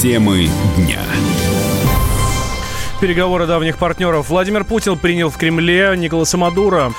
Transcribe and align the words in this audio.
Темы 0.00 0.48
дня. 0.78 0.98
Переговоры 3.02 3.46
давних 3.46 3.76
партнеров. 3.76 4.30
Владимир 4.30 4.64
Путин 4.64 4.96
принял 4.96 5.28
в 5.28 5.36
Кремле 5.36 5.92
Николаса 5.94 6.38
Мадуро. 6.38 6.94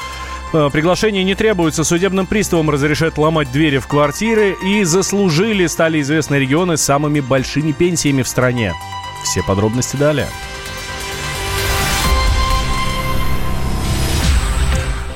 Э, 0.53 0.69
приглашение 0.71 1.23
не 1.23 1.33
требуется. 1.33 1.83
Судебным 1.83 2.27
приставам 2.27 2.69
разрешают 2.69 3.17
ломать 3.17 3.51
двери 3.51 3.79
в 3.79 3.87
квартиры. 3.87 4.55
И 4.63 4.83
заслужили 4.83 5.65
стали 5.65 5.99
известны 6.01 6.35
регионы 6.35 6.77
с 6.77 6.83
самыми 6.83 7.21
большими 7.21 7.71
пенсиями 7.71 8.21
в 8.21 8.27
стране. 8.27 8.71
Все 9.23 9.41
подробности 9.41 9.95
далее. 9.95 10.27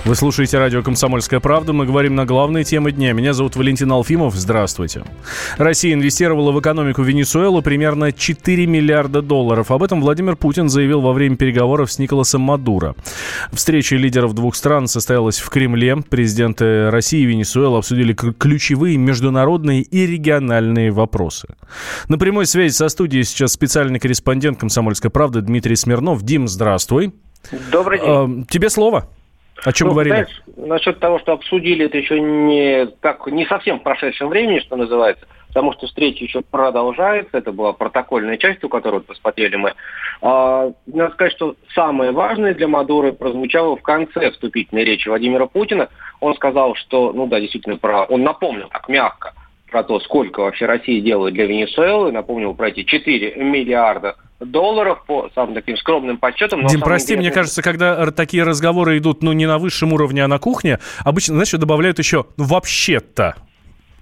Вы 0.06 0.14
слушаете 0.14 0.60
радио 0.60 0.84
«Комсомольская 0.84 1.40
правда». 1.40 1.74
Мы 1.74 1.88
говорим 1.88 2.14
на 2.14 2.28
главные 2.28 2.64
темы 2.64 2.92
дня. 2.92 3.12
Меня 3.14 3.34
зовут 3.34 3.56
Валентин 3.56 3.92
Алфимов. 3.92 4.36
Здравствуйте. 4.36 5.04
Россия 5.58 5.96
инвестировала 5.96 6.52
в 6.52 6.60
экономику 6.60 7.02
Венесуэлы 7.02 7.64
примерно 7.64 8.12
4 8.12 8.68
миллиарда 8.68 9.24
долларов. 9.24 9.72
Об 9.72 9.82
этом 9.82 10.02
Владимир 10.02 10.36
Путин 10.36 10.70
заявил 10.70 11.02
во 11.02 11.12
время 11.12 11.38
переговоров 11.38 11.92
с 11.92 11.98
Николасом 11.98 12.42
Мадуро. 12.42 12.94
Встреча 13.52 13.96
лидеров 13.96 14.36
двух 14.36 14.56
стран 14.56 14.88
состоялась 14.88 15.40
в 15.40 15.50
Кремле. 15.50 15.96
Президенты 16.08 16.92
России 16.92 17.22
и 17.22 17.26
Венесуэлы 17.26 17.80
обсудили 17.80 18.14
ключевые 18.14 18.98
международные 18.98 19.82
и 19.82 20.06
региональные 20.06 20.92
вопросы. 20.92 21.48
На 22.10 22.20
прямой 22.20 22.46
связи 22.46 22.74
со 22.74 22.90
студией 22.90 23.24
сейчас 23.24 23.54
специальный 23.54 24.00
корреспондент 24.00 24.60
«Комсомольской 24.60 25.10
правды» 25.10 25.42
Дмитрий 25.42 25.76
Смирнов. 25.76 26.22
Дим, 26.22 26.48
здравствуй. 26.48 27.12
Добрый 27.72 28.00
день. 28.00 28.42
Э, 28.42 28.46
тебе 28.48 28.70
слово. 28.70 29.10
О 29.64 29.72
чем 29.72 29.88
ну, 29.88 29.94
говорили? 29.94 30.14
Знаешь, 30.14 30.42
насчет 30.58 31.00
того, 31.00 31.20
что 31.20 31.34
обсудили, 31.34 31.86
это 31.86 31.98
еще 31.98 32.20
не 32.20 32.88
так 33.02 33.26
не 33.28 33.46
совсем 33.46 33.80
в 33.80 33.84
прошедшем 33.84 34.30
времени, 34.30 34.60
что 34.60 34.76
называется, 34.76 35.26
потому 35.48 35.74
что 35.74 35.88
встреча 35.88 36.24
еще 36.24 36.42
продолжается. 36.42 37.38
Это 37.38 37.52
была 37.52 37.74
протокольная 37.74 38.38
часть, 38.38 38.64
у 38.64 38.70
которой 38.70 38.96
вот 38.96 39.06
посмотрели 39.08 39.56
мы. 39.56 39.74
А, 40.22 40.72
надо 40.86 41.14
сказать, 41.14 41.34
что 41.34 41.56
самое 41.74 42.12
важное 42.12 42.54
для 42.54 42.68
Мадуры 42.68 43.14
прозвучало 43.14 43.78
в 43.78 43.82
конце 43.82 44.32
вступительной 44.32 44.84
речи 44.84 45.08
Владимира 45.08 45.46
Путина. 45.46 45.90
Он 46.20 46.36
сказал, 46.36 46.76
что, 46.76 47.14
ну 47.14 47.28
да, 47.28 47.40
действительно, 47.40 47.78
про, 47.78 48.04
он 48.04 48.24
напомнил 48.24 48.68
так 48.70 48.90
мягко 48.90 49.34
про 49.70 49.84
то, 49.84 50.00
сколько 50.00 50.42
вообще 50.42 50.66
Россия 50.66 51.02
делает 51.02 51.34
для 51.34 51.46
Венесуэлы, 51.46 52.12
напомнил 52.12 52.54
про 52.54 52.70
эти 52.70 52.84
4 52.84 53.36
миллиарда 53.36 54.16
долларов 54.40 55.04
по 55.06 55.30
самым 55.34 55.54
таким 55.54 55.78
скромным 55.78 56.18
подсчетам. 56.18 56.66
Дим, 56.68 56.82
прости, 56.82 57.10
деле... 57.10 57.22
мне 57.22 57.32
кажется, 57.32 57.62
когда 57.62 58.12
такие 58.12 58.44
разговоры 58.44 58.98
идут, 58.98 59.24
ну, 59.24 59.34
не 59.34 59.46
на 59.46 59.58
высшем 59.58 59.94
уровне, 59.94 60.24
а 60.24 60.28
на 60.28 60.40
кухне, 60.40 60.80
обычно, 61.04 61.36
знаешь, 61.36 61.52
добавляют 61.52 62.00
еще 62.00 62.26
«ну, 62.38 62.46
вообще-то». 62.46 63.36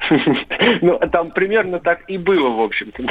Ну, 0.82 1.00
там 1.12 1.32
примерно 1.32 1.80
так 1.80 2.10
и 2.10 2.18
было, 2.18 2.50
в 2.50 2.62
общем-то. 2.62 3.04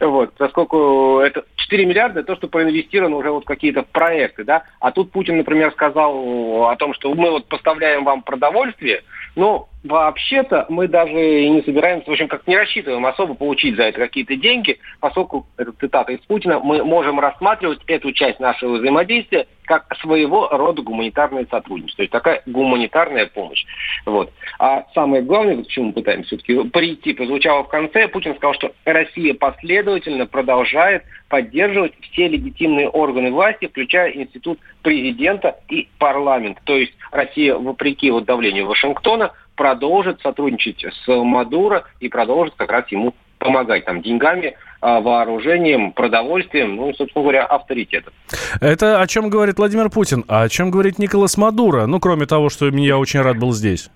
Вот, 0.00 0.34
поскольку 0.36 1.20
это 1.20 1.44
4 1.56 1.86
миллиарда, 1.86 2.22
то, 2.22 2.36
что 2.36 2.48
проинвестировано 2.48 3.16
уже 3.16 3.30
вот 3.30 3.44
какие-то 3.44 3.82
проекты, 3.82 4.44
да. 4.44 4.64
А 4.80 4.92
тут 4.92 5.10
Путин, 5.10 5.36
например, 5.36 5.72
сказал 5.72 6.68
о 6.68 6.76
том, 6.76 6.94
что 6.94 7.12
мы 7.14 7.30
вот 7.30 7.46
поставляем 7.48 8.04
вам 8.04 8.22
продовольствие, 8.22 9.02
ну, 9.36 9.68
вообще-то 9.84 10.66
мы 10.68 10.88
даже 10.88 11.12
не 11.12 11.62
собираемся, 11.62 12.10
в 12.10 12.12
общем, 12.12 12.28
как 12.28 12.46
не 12.46 12.56
рассчитываем 12.56 13.06
особо 13.06 13.34
получить 13.34 13.76
за 13.76 13.84
это 13.84 14.00
какие-то 14.00 14.36
деньги, 14.36 14.78
поскольку, 15.00 15.46
это 15.56 15.72
цитата 15.72 16.12
из 16.12 16.20
Путина, 16.20 16.58
мы 16.60 16.84
можем 16.84 17.20
рассматривать 17.20 17.80
эту 17.86 18.12
часть 18.12 18.40
нашего 18.40 18.76
взаимодействия 18.76 19.46
как 19.64 19.94
своего 20.00 20.48
рода 20.48 20.80
гуманитарное 20.80 21.46
сотрудничество, 21.50 21.98
то 21.98 22.02
есть 22.02 22.12
такая 22.12 22.42
гуманитарная 22.46 23.26
помощь. 23.26 23.66
Вот. 24.06 24.32
А 24.58 24.86
самое 24.94 25.22
главное, 25.22 25.62
к 25.62 25.68
чему 25.68 25.88
мы 25.88 25.92
пытаемся 25.92 26.28
все-таки 26.28 26.68
прийти, 26.70 27.12
прозвучало 27.12 27.64
в 27.64 27.68
конце, 27.68 28.08
Путин 28.08 28.34
сказал, 28.36 28.54
что 28.54 28.72
Россия 28.84 29.34
последовательно 29.34 30.26
продолжает 30.26 31.04
поддерживать 31.28 31.92
все 32.00 32.28
легитимные 32.28 32.88
органы 32.88 33.30
власти, 33.30 33.66
включая 33.66 34.10
институт 34.12 34.58
президента 34.82 35.60
и 35.68 35.88
парламент. 35.98 36.58
То 36.64 36.76
есть 36.76 36.94
Россия, 37.10 37.54
вопреки 37.54 38.10
вот 38.10 38.24
давлению 38.24 38.66
Вашингтона, 38.66 39.32
продолжит 39.58 40.22
сотрудничать 40.22 40.82
с 41.04 41.08
Мадуро 41.08 41.84
и 42.00 42.08
продолжит 42.08 42.54
как 42.56 42.70
раз 42.70 42.84
ему 42.90 43.12
помогать 43.38 43.84
там 43.84 44.02
деньгами, 44.02 44.54
а, 44.80 45.00
вооружением, 45.00 45.92
продовольствием, 45.92 46.76
ну, 46.76 46.92
собственно 46.94 47.22
говоря, 47.22 47.44
авторитетом. 47.44 48.12
Это 48.60 49.00
о 49.00 49.06
чем 49.06 49.28
говорит 49.28 49.58
Владимир 49.58 49.90
Путин, 49.90 50.24
а 50.28 50.42
о 50.42 50.48
чем 50.48 50.70
говорит 50.70 50.98
Николас 50.98 51.36
Мадуро? 51.36 51.86
Ну, 51.86 52.00
кроме 52.00 52.26
того, 52.26 52.48
что 52.48 52.68
я 52.68 52.98
очень 52.98 53.20
рад 53.20 53.38
был 53.38 53.52
здесь. 53.52 53.90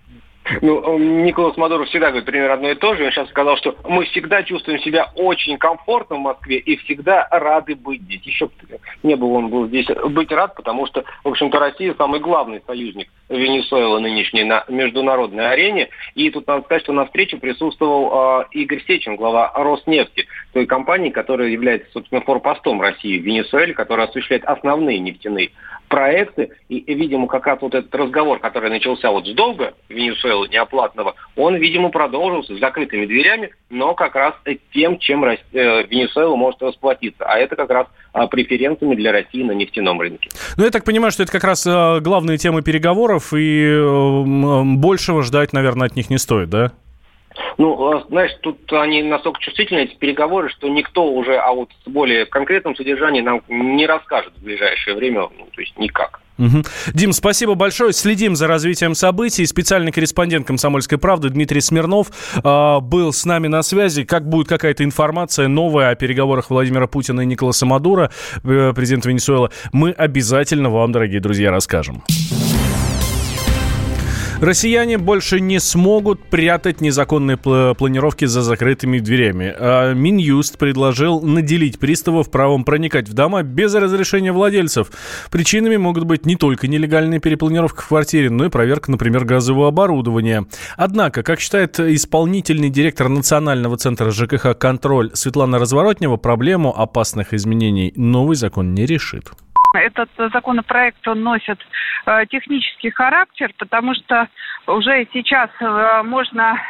Ну, 0.61 0.99
Николас 0.99 1.57
Мадуров 1.57 1.89
всегда 1.89 2.09
говорит 2.09 2.27
примерно 2.27 2.55
одно 2.55 2.71
и 2.71 2.75
то 2.75 2.95
же. 2.95 3.05
Он 3.05 3.11
сейчас 3.11 3.29
сказал, 3.31 3.57
что 3.57 3.77
мы 3.85 4.05
всегда 4.07 4.43
чувствуем 4.43 4.81
себя 4.81 5.11
очень 5.15 5.59
комфортно 5.59 6.17
в 6.17 6.21
Москве 6.21 6.59
и 6.59 6.77
всегда 6.79 7.27
рады 7.31 7.75
быть 7.75 8.03
здесь. 8.03 8.23
Еще 8.23 8.49
не 9.03 9.15
был 9.15 9.33
он 9.35 9.49
был 9.49 9.67
здесь 9.69 9.87
быть 9.87 10.31
рад, 10.33 10.55
потому 10.55 10.87
что, 10.87 11.05
в 11.25 11.29
общем-то, 11.29 11.59
Россия 11.59 11.95
самый 11.97 12.21
главный 12.21 12.63
союзник 12.67 13.09
Венесуэлы 13.29 14.01
нынешней 14.01 14.45
на 14.45 14.65
международной 14.69 15.51
арене. 15.51 15.89
И 16.15 16.31
тут 16.31 16.47
надо 16.47 16.65
сказать, 16.65 16.83
что 16.83 16.93
на 16.93 17.07
встрече 17.07 17.37
присутствовал 17.39 18.43
э, 18.43 18.45
Игорь 18.53 18.83
Сечин, 18.87 19.17
глава 19.17 19.53
Роснефти, 19.55 20.27
той 20.53 20.67
компании, 20.67 21.11
которая 21.11 21.49
является, 21.49 21.91
собственно, 21.93 22.21
форпостом 22.21 22.81
России 22.81 23.19
в 23.19 23.25
Венесуэле, 23.25 23.75
которая 23.75 24.07
осуществляет 24.07 24.45
основные 24.45 24.99
нефтяные 24.99 25.51
проекты. 25.89 26.51
И, 26.69 26.81
видимо, 26.95 27.27
как 27.27 27.47
раз 27.47 27.61
вот 27.61 27.75
этот 27.75 27.95
разговор, 27.95 28.39
который 28.39 28.71
начался 28.71 29.11
вот 29.11 29.27
с 29.27 29.35
долга 29.35 29.75
Венесуэлы 29.89 30.42
неоплатного, 30.47 31.15
он, 31.37 31.57
видимо, 31.57 31.91
продолжился 31.91 32.57
с 32.57 32.61
закрытыми 32.61 33.07
дверями, 33.07 33.51
но 33.71 33.95
как 33.95 34.15
раз 34.15 34.35
тем, 34.73 34.99
чем 34.99 35.25
э, 35.25 35.37
Венесуэла 35.53 36.37
может 36.37 36.63
расплатиться. 36.63 37.25
А 37.25 37.39
это 37.39 37.57
как 37.57 37.71
раз 37.71 37.87
э, 38.15 38.27
преференциями 38.29 38.95
для 38.95 39.13
России 39.13 39.43
на 39.43 39.53
нефтяном 39.53 40.01
рынке. 40.01 40.31
Ну, 40.57 40.65
я 40.65 40.71
так 40.71 40.85
понимаю, 40.85 41.13
что 41.13 41.23
это 41.23 41.33
как 41.33 41.45
раз 41.45 41.67
э, 41.67 42.01
главные 42.01 42.39
темы 42.39 42.63
переговоров, 42.63 43.33
и 43.35 43.65
э, 43.65 44.63
большего 44.77 45.23
ждать, 45.23 45.53
наверное, 45.53 45.87
от 45.87 45.97
них 45.97 46.11
не 46.11 46.19
стоит, 46.19 46.51
да? 46.51 46.73
Ну, 47.59 47.93
а, 47.93 48.05
знаешь, 48.09 48.33
тут 48.41 48.73
они 48.73 49.03
настолько 49.03 49.41
чувствительны, 49.41 49.81
эти 49.81 49.95
переговоры, 49.97 50.49
что 50.51 50.69
никто 50.69 51.05
уже, 51.05 51.37
а 51.37 51.53
вот 51.53 51.71
более 51.87 52.27
конкретным 52.27 52.77
содержанием 52.77 53.25
нам 53.25 53.43
не 53.49 53.87
расскажет 53.87 54.33
в 54.37 54.43
ближайшее 54.43 54.97
время, 54.97 55.29
ну, 55.37 55.49
то 55.53 55.61
есть 55.61 55.79
никак. 55.79 56.21
Угу. 56.39 56.63
Дим, 56.95 57.13
спасибо 57.13 57.55
большое. 57.55 57.93
Следим 57.93 58.37
за 58.37 58.47
развитием 58.47 58.95
событий. 58.95 59.47
Специальный 59.47 59.93
корреспондент 59.93 60.47
«Комсомольской 60.47 60.99
правды» 60.99 61.29
Дмитрий 61.29 61.61
Смирнов 61.61 62.09
э, 62.43 62.81
был 62.81 63.13
с 63.13 63.25
нами 63.25 63.49
на 63.49 63.63
связи. 63.63 64.05
Как 64.05 64.29
будет 64.29 64.49
какая-то 64.49 64.83
информация 64.83 65.49
новая 65.49 65.91
о 65.91 65.95
переговорах 65.95 66.51
Владимира 66.51 66.87
Путина 66.87 67.21
и 67.21 67.27
Николаса 67.27 67.67
Мадура, 67.67 68.11
э, 68.45 68.73
президента 68.75 69.09
Венесуэлы, 69.09 69.51
мы 69.73 69.93
обязательно 69.93 70.71
вам, 70.71 70.93
дорогие 70.93 71.21
друзья, 71.21 71.51
расскажем. 71.51 72.03
Россияне 74.43 74.99
больше 74.99 75.39
не 75.39 75.61
смогут 75.61 76.25
прятать 76.25 76.81
незаконные 76.81 77.37
планировки 77.37 78.25
за 78.25 78.43
закрытыми 78.43 78.99
дверями. 78.99 79.55
А 79.57 79.95
Минюст 79.95 80.59
предложил 80.59 81.21
наделить 81.21 81.79
приставов 81.79 82.29
правом 82.29 82.65
проникать 82.65 83.09
в 83.09 83.13
дома 83.13 83.45
без 83.45 83.73
разрешения 83.73 84.33
владельцев. 84.33 84.91
Причинами 85.31 85.77
могут 85.77 86.07
быть 86.07 86.27
не 86.27 86.35
только 86.35 86.67
нелегальная 86.67 87.21
перепланировка 87.21 87.83
в 87.83 87.87
квартире, 87.87 88.31
но 88.31 88.47
и 88.47 88.49
проверка, 88.49 88.91
например, 88.91 89.25
газового 89.25 89.69
оборудования. 89.69 90.45
Однако, 90.77 91.23
как 91.23 91.39
считает 91.39 91.79
исполнительный 91.79 92.69
директор 92.69 93.09
Национального 93.09 93.77
центра 93.77 94.11
ЖКХ 94.11 94.59
«Контроль» 94.59 95.13
Светлана 95.15 95.61
Разворотнева, 95.61 96.17
проблему 96.17 96.77
опасных 96.77 97.33
изменений 97.33 97.93
новый 97.95 98.35
закон 98.35 98.75
не 98.75 98.87
решит. 98.87 99.31
Этот 99.75 100.11
законопроект 100.33 101.07
он 101.07 101.23
носит 101.23 101.59
э, 102.07 102.27
технический 102.31 102.91
характер, 102.91 103.53
потому 103.59 103.95
что 103.95 104.29
уже 104.67 105.07
сейчас 105.13 105.51
э, 105.61 106.03
можно 106.05 106.61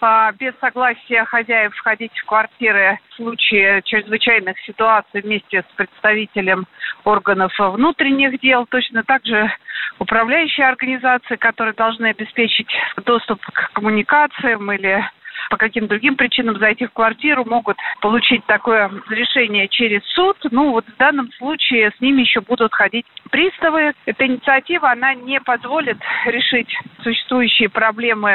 э, 0.00 0.32
без 0.38 0.52
согласия 0.60 1.24
хозяев 1.24 1.74
входить 1.74 2.16
в 2.18 2.24
квартиры 2.26 2.98
в 3.10 3.14
случае 3.16 3.82
чрезвычайных 3.82 4.58
ситуаций 4.60 5.20
вместе 5.20 5.62
с 5.62 5.76
представителем 5.76 6.66
органов 7.04 7.52
внутренних 7.58 8.40
дел. 8.40 8.66
Точно 8.66 9.04
так 9.04 9.24
же 9.24 9.50
управляющие 9.98 10.66
организации, 10.66 11.36
которые 11.36 11.74
должны 11.74 12.06
обеспечить 12.06 12.70
доступ 13.04 13.40
к 13.44 13.72
коммуникациям 13.72 14.72
или 14.72 15.04
по 15.48 15.56
каким 15.56 15.86
другим 15.86 16.16
причинам 16.16 16.58
зайти 16.58 16.86
в 16.86 16.92
квартиру, 16.92 17.44
могут 17.44 17.76
получить 18.00 18.44
такое 18.46 18.88
разрешение 18.88 19.68
через 19.68 20.04
суд. 20.14 20.36
Ну, 20.50 20.72
вот 20.72 20.84
в 20.86 20.96
данном 20.96 21.32
случае 21.32 21.92
с 21.96 22.00
ними 22.00 22.22
еще 22.22 22.40
будут 22.40 22.74
ходить 22.74 23.06
приставы. 23.30 23.94
Эта 24.06 24.26
инициатива, 24.26 24.90
она 24.90 25.14
не 25.14 25.40
позволит 25.40 25.98
решить 26.26 26.68
существующие 27.02 27.68
проблемы 27.68 28.30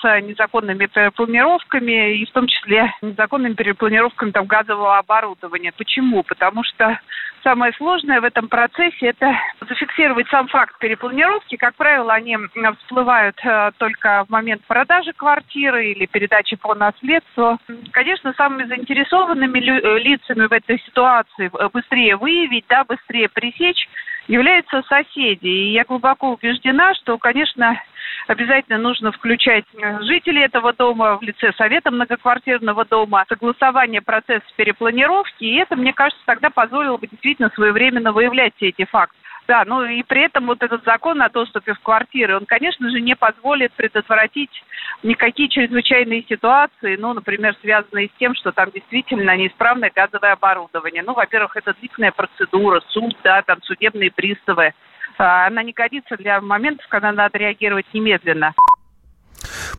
с 0.00 0.20
незаконными 0.22 0.86
перепланировками 0.86 2.16
и 2.16 2.24
в 2.26 2.30
том 2.30 2.46
числе 2.46 2.94
незаконными 3.02 3.54
перепланировками 3.54 4.30
там, 4.30 4.46
газового 4.46 4.98
оборудования. 4.98 5.72
Почему? 5.76 6.22
Потому 6.22 6.62
что 6.64 6.98
самое 7.42 7.72
сложное 7.74 8.20
в 8.20 8.24
этом 8.24 8.48
процессе– 8.48 8.96
это 9.06 9.36
зафиксировать 9.68 10.28
сам 10.28 10.48
факт 10.48 10.78
перепланировки. 10.78 11.56
Как 11.56 11.74
правило, 11.74 12.12
они 12.12 12.36
всплывают 12.80 13.38
э, 13.44 13.72
только 13.78 14.24
в 14.26 14.30
момент 14.30 14.62
продажи 14.66 15.12
квартиры 15.12 15.90
или 15.90 16.06
передачи 16.06 16.56
по 16.56 16.74
наследству. 16.74 17.58
Конечно, 17.92 18.32
самыми 18.34 18.64
заинтересованными 18.64 19.58
э, 19.58 19.98
лицами 19.98 20.46
в 20.46 20.52
этой 20.52 20.78
ситуации 20.80 21.50
быстрее 21.72 22.16
выявить, 22.16 22.64
да, 22.68 22.84
быстрее 22.84 23.28
пресечь 23.28 23.88
являются 24.28 24.82
соседи. 24.82 25.46
И 25.46 25.72
я 25.72 25.84
глубоко 25.84 26.32
убеждена, 26.32 26.94
что, 26.94 27.18
конечно, 27.18 27.80
обязательно 28.26 28.78
нужно 28.78 29.12
включать 29.12 29.64
э, 29.74 30.02
жителей 30.02 30.42
этого 30.42 30.72
дома 30.72 31.18
в 31.18 31.22
лице 31.22 31.52
совета 31.56 31.90
многоквартирного 31.90 32.84
дома, 32.84 33.24
согласование 33.28 34.02
процесса 34.02 34.46
перепланировки, 34.56 35.44
и 35.44 35.56
это, 35.56 35.76
мне 35.76 35.92
кажется, 35.92 36.22
тогда 36.26 36.50
позволило 36.50 36.96
бы 36.96 37.06
действительно 37.06 37.50
своевременно 37.54 38.12
выявлять 38.12 38.54
все 38.56 38.68
эти 38.68 38.84
факты. 38.84 39.16
Да, 39.50 39.64
ну 39.66 39.82
и 39.82 40.04
при 40.04 40.26
этом 40.26 40.46
вот 40.46 40.62
этот 40.62 40.84
закон 40.84 41.20
о 41.22 41.28
доступе 41.28 41.74
в 41.74 41.80
квартиры, 41.80 42.36
он, 42.36 42.46
конечно 42.46 42.88
же, 42.88 43.00
не 43.00 43.16
позволит 43.16 43.72
предотвратить 43.72 44.62
никакие 45.02 45.48
чрезвычайные 45.48 46.22
ситуации, 46.28 46.94
ну, 46.96 47.14
например, 47.14 47.56
связанные 47.60 48.06
с 48.06 48.18
тем, 48.18 48.36
что 48.36 48.52
там 48.52 48.70
действительно 48.70 49.36
неисправное 49.36 49.90
газовое 49.92 50.34
оборудование. 50.34 51.02
Ну, 51.02 51.14
во-первых, 51.14 51.56
это 51.56 51.74
длительная 51.80 52.12
процедура, 52.12 52.80
суд, 52.90 53.16
да, 53.24 53.42
там 53.42 53.60
судебные 53.62 54.12
приставы. 54.12 54.72
А, 55.20 55.46
она 55.46 55.62
не 55.62 55.72
годится 55.72 56.16
для 56.16 56.40
моментов, 56.40 56.86
когда 56.88 57.12
надо 57.12 57.36
реагировать 57.36 57.84
немедленно. 57.92 58.54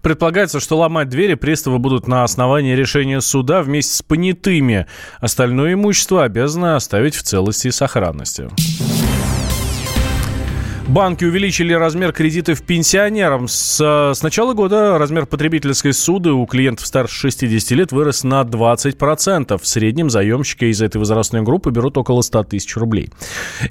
Предполагается, 0.03 0.59
что 0.59 0.77
ломать 0.77 1.09
двери 1.09 1.33
приставы 1.33 1.79
будут 1.79 2.07
на 2.07 2.23
основании 2.23 2.75
решения 2.75 3.21
суда 3.21 3.63
вместе 3.63 3.95
с 3.95 4.03
понятыми. 4.03 4.85
Остальное 5.19 5.73
имущество 5.73 6.23
обязаны 6.23 6.75
оставить 6.75 7.15
в 7.15 7.23
целости 7.23 7.69
и 7.69 7.71
сохранности. 7.71 8.49
Банки 10.91 11.23
увеличили 11.23 11.71
размер 11.71 12.11
кредитов 12.11 12.63
пенсионерам. 12.63 13.47
С, 13.47 13.79
с 13.79 14.21
начала 14.21 14.53
года 14.53 14.97
размер 14.97 15.25
потребительской 15.25 15.93
суды 15.93 16.33
у 16.33 16.45
клиентов 16.45 16.85
старше 16.85 17.31
60 17.31 17.71
лет 17.77 17.93
вырос 17.93 18.25
на 18.25 18.41
20%. 18.41 19.57
В 19.57 19.65
среднем 19.65 20.09
заемщики 20.09 20.65
из 20.65 20.81
этой 20.81 20.97
возрастной 20.97 21.43
группы 21.43 21.71
берут 21.71 21.97
около 21.97 22.21
100 22.21 22.43
тысяч 22.43 22.75
рублей. 22.75 23.07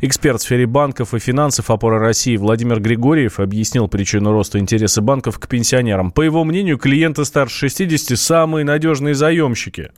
Эксперт 0.00 0.40
в 0.40 0.44
сфере 0.44 0.66
банков 0.66 1.12
и 1.12 1.18
финансов 1.18 1.70
опоры 1.70 1.98
России 1.98 2.38
Владимир 2.38 2.80
Григорьев 2.80 3.38
объяснил 3.38 3.86
причину 3.86 4.32
роста 4.32 4.58
интереса 4.58 5.02
банков 5.02 5.38
к 5.38 5.46
пенсионерам. 5.46 6.12
По 6.12 6.22
его 6.22 6.42
мнению, 6.44 6.78
клиенты 6.78 7.26
старше 7.26 7.68
60– 7.68 8.18
самые 8.18 8.64
надежные 8.64 9.14
заемщики. 9.14 9.90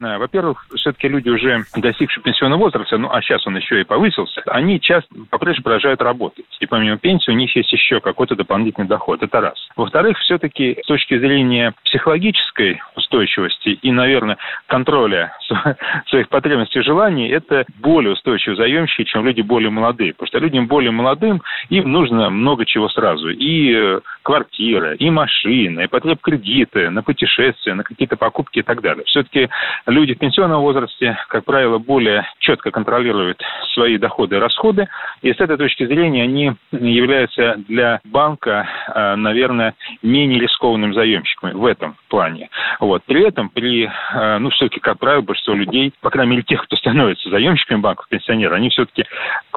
Э, 0.00 0.18
во-первых, 0.18 0.66
все-таки 0.74 1.08
люди 1.08 1.28
уже 1.28 1.64
достигшие 1.76 2.22
пенсионного 2.22 2.60
возраста, 2.60 2.98
ну 2.98 3.10
а 3.10 3.22
сейчас 3.22 3.46
он 3.46 3.56
еще 3.56 3.80
и 3.80 3.84
повысился, 3.84 4.42
они 4.46 4.80
часто 4.80 5.14
по-прежнему 5.30 5.64
продолжают 5.64 6.02
работать. 6.02 6.46
И 6.60 6.66
помимо 6.66 6.98
пенсии 6.98 7.30
у 7.30 7.34
них 7.34 7.54
есть 7.54 7.72
еще 7.72 8.00
какой-то 8.00 8.34
дополнительный 8.34 8.88
доход. 8.88 9.22
Это 9.22 9.40
раз. 9.40 9.68
Во-вторых, 9.76 10.18
все-таки 10.18 10.78
с 10.82 10.86
точки 10.86 11.18
зрения 11.18 11.74
психологической 11.84 12.80
устойчивости 12.96 13.68
и, 13.68 13.92
наверное, 13.92 14.38
контроля 14.66 15.36
своих 16.08 16.28
потребностей 16.28 16.80
и 16.80 16.82
желаний, 16.82 17.28
это 17.28 17.64
более 17.80 18.12
устойчивые 18.12 18.56
заемщики, 18.56 19.04
чем 19.04 19.24
люди 19.24 19.42
более 19.42 19.70
молодые. 19.70 20.12
Потому 20.12 20.28
что 20.28 20.38
людям 20.38 20.66
более 20.66 20.90
молодым 20.90 21.42
им 21.68 21.90
нужно 21.90 22.30
много 22.30 22.66
чего 22.66 22.88
сразу. 22.88 23.30
И 23.30 23.72
э, 23.74 24.00
квартира, 24.24 24.94
и 24.94 25.10
машина, 25.10 25.80
и 25.80 25.86
потреб 25.86 26.20
кредиты 26.20 26.90
на 26.90 27.02
путешествия, 27.02 27.74
на 27.74 27.84
какие-то 27.84 28.16
покупки 28.16 28.60
и 28.60 28.62
так 28.62 28.80
далее. 28.80 29.04
Все-таки 29.04 29.50
люди 29.86 30.14
в 30.14 30.18
пенсионном 30.18 30.62
возрасте, 30.62 31.16
как 31.28 31.44
правило, 31.44 31.78
более 31.78 32.26
четко 32.38 32.70
контролируют 32.70 33.42
свои 33.74 33.98
доходы 33.98 34.36
и 34.36 34.38
расходы, 34.38 34.88
и 35.20 35.32
с 35.32 35.38
этой 35.38 35.58
точки 35.58 35.86
зрения 35.86 36.22
они 36.22 36.54
являются 36.72 37.56
для 37.68 38.00
банка, 38.04 38.66
э, 38.88 39.14
наверное, 39.16 39.74
менее 40.02 40.40
рискованным 40.40 40.94
заемщиками 40.94 41.52
в 41.52 41.66
этом 41.66 41.96
плане. 42.08 42.48
Вот. 42.80 43.02
При 43.04 43.22
этом, 43.28 43.50
при, 43.50 43.84
э, 43.84 44.38
ну, 44.38 44.48
все-таки, 44.50 44.80
как 44.80 44.98
правило, 44.98 45.20
большинство 45.20 45.54
людей, 45.54 45.92
по 46.00 46.08
крайней 46.08 46.30
мере, 46.32 46.42
тех, 46.44 46.64
кто 46.64 46.76
становится 46.76 47.28
заемщиками 47.28 47.80
банков, 47.80 48.06
пенсионеры, 48.08 48.56
они 48.56 48.70
все-таки 48.70 49.04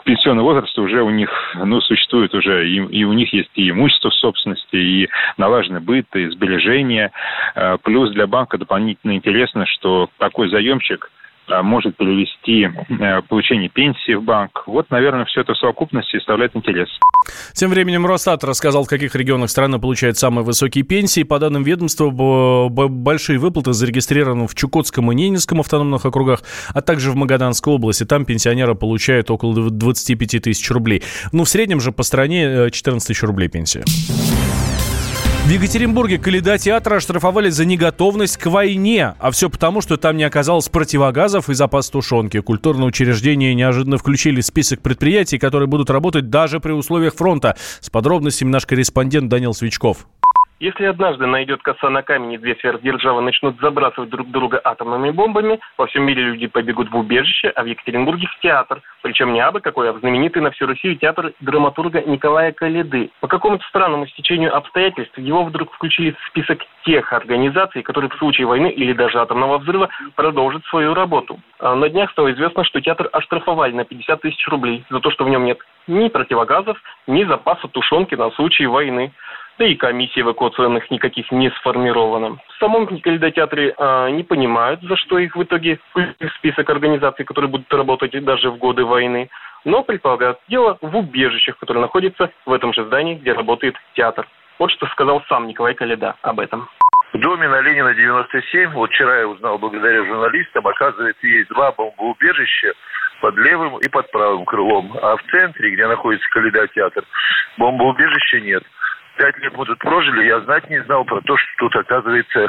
к 0.08 0.10
пенсионному 0.10 0.48
возрасту 0.48 0.84
уже 0.84 1.02
у 1.02 1.10
них, 1.10 1.30
ну, 1.56 1.82
существует 1.82 2.34
уже, 2.34 2.70
и, 2.70 2.76
и 2.76 3.04
у 3.04 3.12
них 3.12 3.34
есть 3.34 3.50
и 3.56 3.70
имущество 3.70 4.10
в 4.10 4.16
собственности, 4.16 4.76
и 4.76 5.10
налаженный 5.36 5.82
быт, 5.82 6.06
и 6.16 6.28
сбережения. 6.30 7.12
Э, 7.56 7.78
плюс 7.84 8.12
для 8.12 8.26
банка 8.26 8.58
дополнительно 8.58 9.18
интересно, 9.18 9.66
что 9.66 10.10
такой 10.18 10.50
заемщик 10.50 11.12
может 11.64 11.98
перевести 11.98 12.66
э, 12.66 13.22
получение 13.24 13.70
пенсии 13.70 14.14
в 14.14 14.24
банк. 14.24 14.64
Вот, 14.68 14.90
наверное, 14.90 15.26
все 15.26 15.42
это 15.42 15.54
в 15.54 15.58
совокупности 15.58 16.18
составляет 16.18 16.56
интерес. 16.56 16.90
Тем 17.54 17.70
временем 17.70 18.06
Росстат 18.06 18.44
рассказал, 18.44 18.84
в 18.84 18.88
каких 18.88 19.16
регионах 19.16 19.50
страны 19.50 19.80
получают 19.80 20.18
самые 20.18 20.44
высокие 20.46 20.84
пенсии. 20.84 21.24
По 21.24 21.40
данным 21.40 21.64
ведомства, 21.64 22.10
большие 22.70 23.40
выплаты 23.40 23.74
зарегистрированы 23.74 24.48
в 24.48 24.56
Чукотском 24.56 25.12
и 25.12 25.16
Ненецком 25.16 25.60
автономных 25.60 26.06
округах, 26.06 26.42
а 26.74 26.82
также 26.82 27.12
в 27.12 27.16
Магаданской 27.16 27.74
области. 27.74 28.06
Там 28.06 28.26
пенсионеры 28.26 28.76
получают 28.76 29.32
около 29.32 29.70
25 29.70 30.44
тысяч 30.44 30.70
рублей. 30.72 31.04
Ну, 31.32 31.44
в 31.44 31.50
среднем 31.50 31.80
же 31.80 31.92
по 31.92 32.04
стране 32.04 32.70
14 32.72 33.10
э, 33.10 33.14
тысяч 33.14 33.24
рублей 33.24 33.50
пенсия. 33.50 33.84
В 35.48 35.50
Екатеринбурге 35.50 36.18
Каледа 36.18 36.58
театра 36.58 36.98
оштрафовали 36.98 37.50
за 37.50 37.64
неготовность 37.64 38.36
к 38.36 38.48
войне. 38.48 39.14
А 39.18 39.32
все 39.32 39.50
потому, 39.50 39.80
что 39.80 39.96
там 39.96 40.18
не 40.18 40.26
оказалось 40.26 40.68
противогазов 40.68 41.50
и 41.50 41.54
запас 41.54 41.90
тушенки. 41.90 42.42
Культурные 42.42 42.86
учреждения 42.86 43.56
неожиданно 43.56 43.98
включили 43.98 44.42
в 44.42 44.46
список 44.46 44.82
предприятий, 44.82 45.38
которые 45.38 45.68
будут 45.68 45.90
работать 45.90 46.30
даже 46.30 46.60
при 46.60 46.74
условиях 46.74 47.16
фронта. 47.16 47.56
С 47.80 47.90
подробностями 47.90 48.50
наш 48.50 48.66
корреспондент 48.66 49.30
Данил 49.30 49.54
Свечков. 49.54 50.08
Если 50.60 50.86
однажды 50.86 51.28
найдет 51.28 51.62
коса 51.62 51.88
на 51.92 52.02
камень 52.02 52.34
и 52.34 52.38
две 52.40 52.56
сверхдержавы 52.56 53.22
начнут 53.22 53.60
забрасывать 53.62 54.10
друг 54.10 54.32
друга 54.32 54.60
атомными 54.64 55.12
бомбами, 55.12 55.60
во 55.78 55.86
всем 55.86 56.04
мире 56.04 56.24
люди 56.24 56.48
побегут 56.48 56.90
в 56.90 56.98
убежище, 56.98 57.50
а 57.50 57.62
в 57.62 57.68
Екатеринбурге 57.68 58.26
в 58.26 58.40
театр. 58.42 58.82
Причем 59.04 59.34
не 59.34 59.40
абы 59.40 59.62
какой, 59.62 59.92
а 59.92 59.94
в 59.94 60.00
знаменитый 60.00 60.42
на 60.42 60.50
всю 60.50 60.66
Россию 60.66 60.96
театр 60.96 61.32
драматурга 61.42 62.02
Николая 62.02 62.54
Каледы. 62.54 63.12
По 63.20 63.28
какому-то 63.28 63.64
странному 63.68 64.08
стечению 64.08 64.56
обстоятельств 64.56 65.16
его 65.20 65.44
вдруг 65.44 65.72
включили 65.74 66.12
в 66.12 66.28
список 66.30 66.66
тех 66.86 67.14
организаций, 67.14 67.84
которые 67.84 68.10
в 68.10 68.18
случае 68.18 68.48
войны 68.48 68.72
или 68.72 68.94
даже 68.94 69.20
атомного 69.20 69.60
взрыва 69.60 69.90
продолжат 70.16 70.66
свою 70.66 70.96
работу. 70.96 71.40
А 71.60 71.76
на 71.76 71.88
днях 71.88 72.10
стало 72.12 72.34
известно, 72.34 72.64
что 72.64 72.82
театр 72.82 73.10
оштрафовали 73.14 73.74
на 73.74 73.86
50 73.86 74.22
тысяч 74.22 74.48
рублей 74.48 74.84
за 74.90 75.02
то, 75.02 75.12
что 75.12 75.24
в 75.24 75.30
нем 75.30 75.46
нет 75.46 75.60
ни 75.86 76.10
противогазов, 76.10 76.78
ни 77.06 77.24
запаса 77.26 77.68
тушенки 77.68 78.16
на 78.16 78.32
случай 78.32 78.66
войны 78.66 79.14
да 79.58 79.66
и 79.66 79.76
комиссии 79.76 80.22
эвакуационных 80.22 80.90
никаких 80.92 81.32
не 81.32 81.50
сформировано. 81.52 82.38
В 82.48 82.60
самом 82.60 82.88
Калейдотеатре 82.88 83.74
э, 83.78 84.10
не 84.12 84.24
понимают, 84.24 84.82
за 84.82 84.96
что 84.98 85.18
их 85.18 85.36
в 85.36 85.44
итоге 85.44 85.80
в 85.96 86.30
список 86.38 86.70
организаций, 86.70 87.26
которые 87.26 87.50
будут 87.50 87.72
работать 87.74 88.12
даже 88.24 88.52
в 88.52 88.58
годы 88.58 88.86
войны, 88.86 89.30
но 89.66 89.84
предполагают 89.84 90.40
дело 90.48 90.78
в 90.82 90.96
убежищах, 90.96 91.58
которые 91.58 91.82
находятся 91.82 92.32
в 92.46 92.54
этом 92.54 92.74
же 92.74 92.86
здании, 92.86 93.16
где 93.16 93.34
работает 93.34 93.76
театр. 93.96 94.28
Вот 94.60 94.72
что 94.72 94.88
сказал 94.88 95.24
сам 95.28 95.48
Николай 95.48 95.74
Каледа 95.74 96.16
об 96.22 96.40
этом. 96.40 96.70
В 97.14 97.20
доме 97.20 97.48
на 97.48 97.62
Ленина 97.62 97.94
97, 97.94 98.72
вот 98.72 98.92
вчера 98.92 99.20
я 99.20 99.28
узнал 99.28 99.58
благодаря 99.58 100.04
журналистам, 100.06 100.68
оказывается, 100.68 101.26
есть 101.26 101.50
два 101.50 101.72
бомбоубежища 101.72 102.74
под 103.22 103.36
левым 103.38 103.78
и 103.80 103.90
под 103.90 104.12
правым 104.12 104.46
крылом. 104.46 104.94
А 105.02 105.16
в 105.16 105.24
центре, 105.32 105.72
где 105.72 105.88
находится 105.88 106.28
Каледа 106.30 106.68
театр, 106.68 107.04
бомбоубежища 107.58 108.42
нет 108.42 108.64
пять 109.18 109.38
лет 109.40 109.54
тут 109.54 109.80
прожили, 109.80 110.28
я 110.28 110.40
знать 110.42 110.70
не 110.70 110.82
знал 110.84 111.04
про 111.06 111.22
то, 111.22 111.36
что 111.38 111.48
тут 111.58 111.76
оказывается 111.76 112.48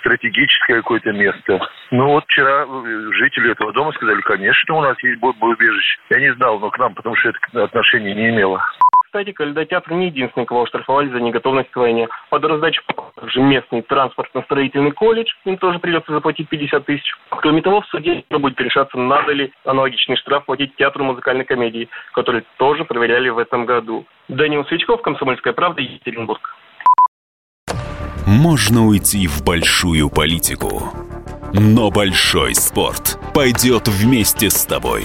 стратегическое 0.00 0.76
какое-то 0.76 1.12
место. 1.12 1.60
Ну 1.90 2.06
вот 2.06 2.24
вчера 2.24 2.64
э, 2.64 3.10
жители 3.12 3.52
этого 3.52 3.72
дома 3.72 3.92
сказали, 3.92 4.20
конечно, 4.22 4.74
у 4.76 4.80
нас 4.80 4.96
есть 5.02 5.20
бомбоубежище. 5.20 5.98
Я 6.10 6.20
не 6.20 6.34
знал, 6.34 6.58
но 6.60 6.70
к 6.70 6.78
нам, 6.78 6.94
потому 6.94 7.16
что 7.16 7.30
это 7.30 7.64
отношения 7.64 8.14
не 8.14 8.30
имело. 8.30 8.62
Кстати, 9.16 9.32
Калейдотеатр 9.32 9.94
не 9.94 10.08
единственный, 10.08 10.44
кого 10.44 10.64
оштрафовали 10.64 11.08
за 11.08 11.20
неготовность 11.20 11.70
к 11.70 11.76
войне. 11.76 12.06
Под 12.28 12.44
раздачу 12.44 12.82
же 13.22 13.40
местный 13.40 13.80
транспортно-строительный 13.80 14.90
колледж, 14.90 15.32
им 15.46 15.56
тоже 15.56 15.78
придется 15.78 16.12
заплатить 16.12 16.50
50 16.50 16.84
тысяч. 16.84 17.14
Кроме 17.30 17.62
того, 17.62 17.80
в 17.80 17.86
суде 17.86 18.24
будет 18.28 18.60
решаться, 18.60 18.98
надо 18.98 19.32
ли 19.32 19.54
аналогичный 19.64 20.16
штраф 20.16 20.44
платить 20.44 20.76
театру 20.76 21.02
музыкальной 21.02 21.46
комедии, 21.46 21.88
который 22.12 22.44
тоже 22.58 22.84
проверяли 22.84 23.30
в 23.30 23.38
этом 23.38 23.64
году. 23.64 24.04
Данил 24.28 24.66
Свечков, 24.66 25.00
Комсомольская 25.00 25.54
правда, 25.54 25.80
Екатеринбург. 25.80 26.54
Можно 28.26 28.86
уйти 28.86 29.26
в 29.26 29.42
большую 29.42 30.10
политику, 30.10 30.92
но 31.54 31.90
большой 31.90 32.54
спорт 32.54 33.18
пойдет 33.32 33.88
вместе 33.88 34.50
с 34.50 34.66
тобой. 34.66 35.04